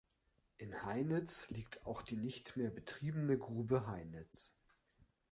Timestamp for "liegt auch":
1.51-2.01